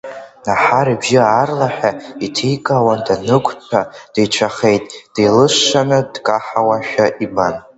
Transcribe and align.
Наҳар 0.45 0.87
ибжьы 0.93 1.19
аарлаҳәа 1.23 1.91
иҭикаауан, 2.25 2.99
данықәтәа 3.05 3.81
деицәахеит, 4.13 4.85
деилышшаны 5.13 5.99
дкаҳауашәа 6.13 7.05
ибан. 7.25 7.55